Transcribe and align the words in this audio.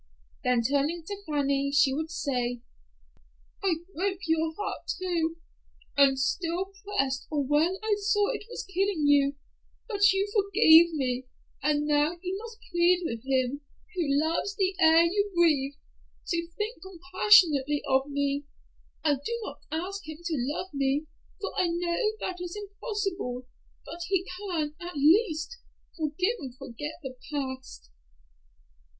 Then 0.43 0.63
turning 0.63 1.03
to 1.05 1.17
Fanny 1.29 1.71
she 1.71 1.93
would 1.93 2.09
say, 2.09 2.61
"I 3.63 3.75
broke 3.93 4.21
your 4.25 4.51
heart 4.55 4.91
too, 4.99 5.37
and 5.95 6.17
still 6.17 6.71
pressed 6.83 7.27
on 7.29 7.47
when 7.47 7.77
I 7.83 7.93
saw 7.99 8.31
it 8.33 8.43
was 8.49 8.65
killing 8.65 9.05
you, 9.05 9.35
but 9.87 10.11
you 10.11 10.27
forgave 10.33 10.91
me, 10.95 11.27
and 11.61 11.85
now 11.85 12.17
you 12.19 12.35
must 12.39 12.57
plead 12.71 13.03
with 13.05 13.23
him, 13.23 13.61
who 13.93 14.07
loves 14.27 14.55
the 14.55 14.73
air 14.79 15.03
you 15.03 15.31
breathe, 15.35 15.73
to 16.29 16.47
think 16.57 16.81
compassionately 16.81 17.83
of 17.87 18.07
me. 18.09 18.45
I 19.03 19.13
do 19.23 19.39
not 19.43 19.59
ask 19.71 20.09
him 20.09 20.17
to 20.23 20.33
love 20.35 20.73
me, 20.73 21.05
for 21.39 21.53
I 21.55 21.67
know 21.67 22.13
that 22.21 22.41
is 22.41 22.55
impossible; 22.55 23.45
but 23.85 23.99
he 24.07 24.25
can, 24.39 24.73
at 24.81 24.95
least, 24.95 25.57
forgive 25.95 26.37
and 26.39 26.57
forget 26.57 26.93
the 27.03 27.15
past." 27.31 27.91